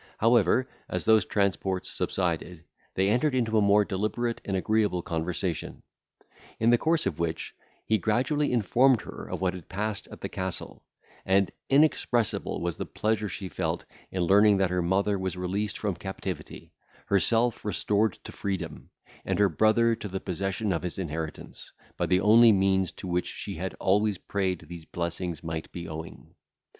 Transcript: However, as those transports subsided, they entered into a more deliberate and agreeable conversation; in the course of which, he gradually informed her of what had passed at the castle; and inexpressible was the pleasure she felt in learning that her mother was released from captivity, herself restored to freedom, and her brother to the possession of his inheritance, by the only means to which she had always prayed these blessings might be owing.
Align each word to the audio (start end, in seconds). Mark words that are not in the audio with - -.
However, 0.17 0.67
as 0.89 1.05
those 1.05 1.25
transports 1.25 1.87
subsided, 1.87 2.63
they 2.95 3.07
entered 3.07 3.35
into 3.35 3.59
a 3.59 3.61
more 3.61 3.85
deliberate 3.85 4.41
and 4.43 4.57
agreeable 4.57 5.03
conversation; 5.03 5.83
in 6.59 6.71
the 6.71 6.77
course 6.79 7.05
of 7.05 7.19
which, 7.19 7.53
he 7.85 7.99
gradually 7.99 8.51
informed 8.51 9.01
her 9.01 9.29
of 9.29 9.41
what 9.41 9.53
had 9.53 9.69
passed 9.69 10.07
at 10.07 10.21
the 10.21 10.27
castle; 10.27 10.81
and 11.23 11.51
inexpressible 11.69 12.61
was 12.61 12.77
the 12.77 12.85
pleasure 12.87 13.29
she 13.29 13.47
felt 13.47 13.85
in 14.09 14.23
learning 14.23 14.57
that 14.57 14.71
her 14.71 14.81
mother 14.81 15.19
was 15.19 15.37
released 15.37 15.77
from 15.77 15.93
captivity, 15.95 16.73
herself 17.05 17.63
restored 17.63 18.13
to 18.23 18.31
freedom, 18.31 18.89
and 19.23 19.37
her 19.37 19.49
brother 19.49 19.95
to 19.95 20.07
the 20.07 20.19
possession 20.19 20.73
of 20.73 20.81
his 20.81 20.97
inheritance, 20.97 21.71
by 21.95 22.07
the 22.07 22.21
only 22.21 22.51
means 22.51 22.91
to 22.91 23.05
which 23.05 23.27
she 23.27 23.53
had 23.53 23.75
always 23.79 24.17
prayed 24.17 24.61
these 24.67 24.85
blessings 24.85 25.43
might 25.43 25.71
be 25.71 25.87
owing. 25.87 26.33